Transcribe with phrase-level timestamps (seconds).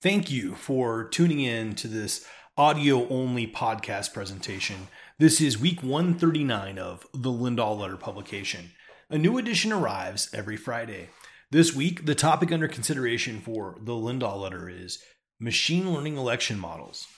[0.00, 2.24] Thank you for tuning in to this
[2.56, 4.86] audio only podcast presentation.
[5.18, 8.70] This is week 139 of the Lindahl Letter publication.
[9.10, 11.08] A new edition arrives every Friday.
[11.50, 15.00] This week, the topic under consideration for the Lindahl Letter is
[15.40, 17.08] machine learning election models.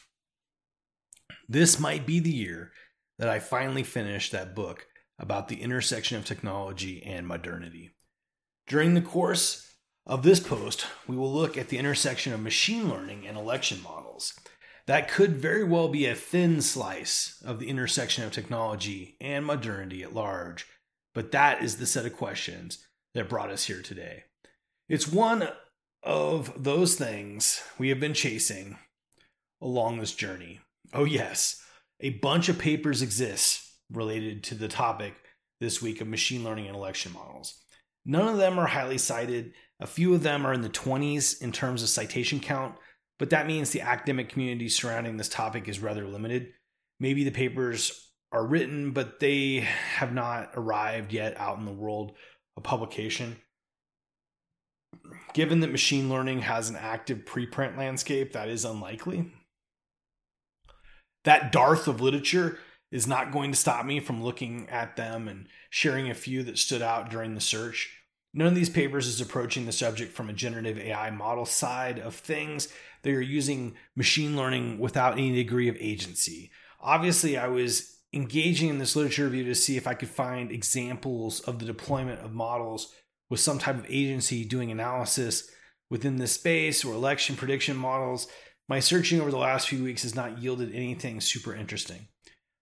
[1.51, 2.73] This might be the year
[3.19, 4.87] that I finally finish that book
[5.19, 7.91] about the intersection of technology and modernity.
[8.67, 9.70] During the course
[10.11, 14.35] of this post, we will look at the intersection of machine learning and election models.
[14.89, 20.03] That could very well be a thin slice of the intersection of technology and modernity
[20.03, 20.67] at large,
[21.15, 22.85] but that is the set of questions
[23.15, 24.25] that brought us here today.
[24.89, 25.49] It's one
[26.03, 28.79] of those things we have been chasing
[29.63, 30.59] along this journey.
[30.93, 31.63] Oh, yes,
[32.01, 35.15] a bunch of papers exist related to the topic
[35.61, 37.63] this week of machine learning and election models.
[38.05, 41.53] None of them are highly cited, a few of them are in the 20s in
[41.53, 42.75] terms of citation count,
[43.19, 46.53] but that means the academic community surrounding this topic is rather limited.
[46.99, 52.13] Maybe the papers are written, but they have not arrived yet out in the world
[52.57, 53.37] of publication.
[55.33, 59.33] Given that machine learning has an active preprint landscape, that is unlikely.
[61.25, 62.59] That dearth of literature
[62.91, 66.59] is not going to stop me from looking at them and sharing a few that
[66.59, 68.00] stood out during the search.
[68.33, 72.15] None of these papers is approaching the subject from a generative AI model side of
[72.15, 72.69] things.
[73.03, 76.51] They are using machine learning without any degree of agency.
[76.81, 81.41] Obviously, I was engaging in this literature review to see if I could find examples
[81.41, 82.93] of the deployment of models
[83.29, 85.51] with some type of agency doing analysis
[85.91, 88.29] within this space or election prediction models.
[88.69, 92.09] My searching over the last few weeks has not yielded anything super interesting.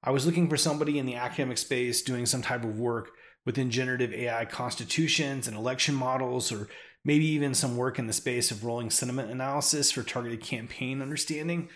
[0.02, 3.11] I was looking for somebody in the academic space doing some type of work
[3.48, 6.68] within generative AI constitutions and election models, or
[7.02, 11.70] maybe even some work in the space of rolling sentiment analysis for targeted campaign understanding.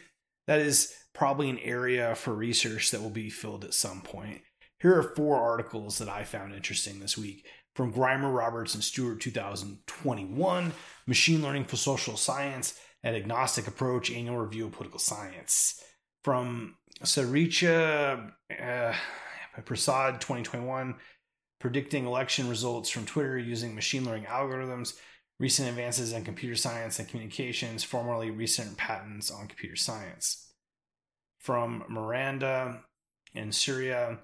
[0.47, 4.43] That is probably an area for research that will be filled at some point.
[4.81, 9.23] Here are four articles that I found interesting this week from Grimmer, Roberts, and Stewart
[9.23, 10.73] 2021
[11.07, 15.83] Machine Learning for Social Science and Agnostic Approach Annual Review of Political Science.
[16.23, 18.31] From Saricha
[18.61, 18.93] uh,
[19.65, 20.97] Prasad 2021
[21.63, 24.95] predicting election results from Twitter using machine learning algorithms,
[25.39, 30.53] recent advances in computer science and communications, formerly recent patents on computer science.
[31.39, 32.81] From Miranda
[33.33, 34.19] in Syria,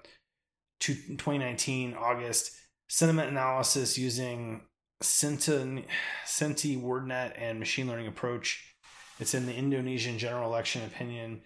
[0.81, 2.51] 2019, August,
[2.89, 4.61] sentiment analysis using
[5.01, 5.85] Senti
[6.75, 8.75] WordNet and machine learning approach.
[9.21, 11.43] It's in the Indonesian general election opinion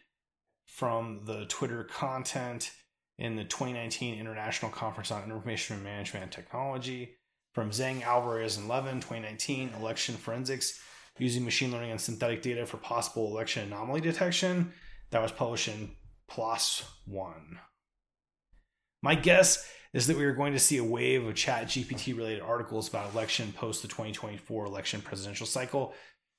[0.65, 2.71] from the Twitter content
[3.17, 7.15] in the 2019 International Conference on Information Management and Technology.
[7.53, 10.79] From Zhang Alvarez and Levin, 2019, Election Forensics
[11.19, 14.73] Using Machine Learning and Synthetic Data for Possible Election Anomaly Detection.
[15.11, 15.91] That was published in
[16.27, 17.59] PLOS One.
[19.03, 22.89] My guess is that we are going to see a wave of ChatGPT related articles
[22.89, 25.93] about election post the 2024 election presidential cycle.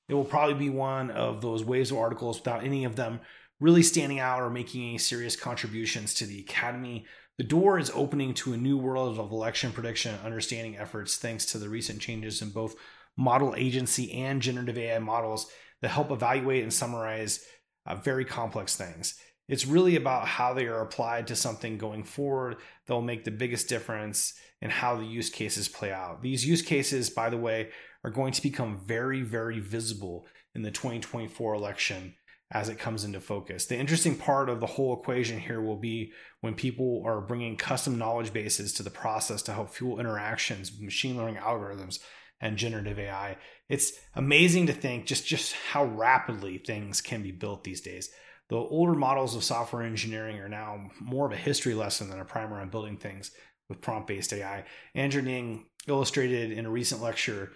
[0.09, 3.21] It will probably be one of those waves of articles without any of them
[3.65, 7.07] really standing out or making any serious contributions to the academy.
[7.39, 11.47] The door is opening to a new world of election prediction and understanding efforts thanks
[11.47, 12.77] to the recent changes in both
[13.17, 17.43] model agency and generative AI models that help evaluate and summarize
[17.87, 19.19] uh, very complex things.
[19.49, 23.31] It's really about how they are applied to something going forward that will make the
[23.31, 26.21] biggest difference in how the use cases play out.
[26.21, 27.71] These use cases, by the way,
[28.05, 32.15] are going to become very, very visible in the 2024 election
[32.55, 33.67] as it comes into focus.
[33.67, 37.99] The interesting part of the whole equation here will be when people are bringing custom
[37.99, 41.99] knowledge bases to the process to help fuel interactions machine learning algorithms
[42.41, 43.37] and generative AI.
[43.69, 48.09] It's amazing to think just just how rapidly things can be built these days.
[48.49, 52.25] The older models of software engineering are now more of a history lesson than a
[52.25, 53.33] primer on building things
[53.69, 54.65] with prompt-based AI.
[54.95, 57.53] Andrew Ng illustrated in a recent lecture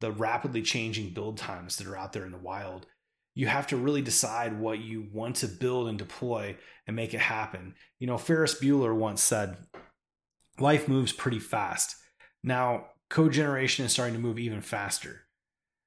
[0.00, 2.86] the rapidly changing build times that are out there in the wild
[3.38, 6.56] you have to really decide what you want to build and deploy
[6.88, 7.72] and make it happen.
[8.00, 9.56] You know, Ferris Bueller once said,
[10.58, 11.94] life moves pretty fast.
[12.42, 15.20] Now, code generation is starting to move even faster.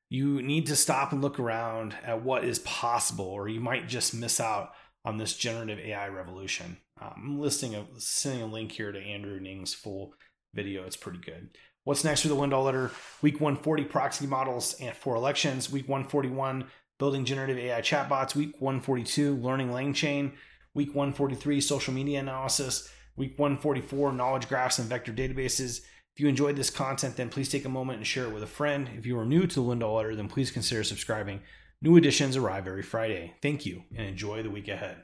[0.07, 4.13] You need to stop and look around at what is possible, or you might just
[4.13, 4.71] miss out
[5.03, 6.77] on this generative AI revolution.
[7.01, 10.13] Um, I'm listing a sending a link here to Andrew Ng's full
[10.53, 10.85] video.
[10.85, 11.49] It's pretty good.
[11.83, 12.91] What's next for the Lindahl letter?
[13.23, 15.71] Week 140 proxy models and for elections.
[15.71, 16.65] Week 141
[17.01, 20.33] building generative AI chatbots, week 142, learning LangChain,
[20.75, 25.81] week 143, social media analysis, week 144, knowledge graphs and vector databases.
[26.13, 28.47] If you enjoyed this content, then please take a moment and share it with a
[28.47, 28.87] friend.
[28.95, 31.41] If you are new to the Lindahl Letter, then please consider subscribing
[31.81, 33.33] New editions arrive every Friday.
[33.41, 34.97] Thank you and enjoy the week ahead.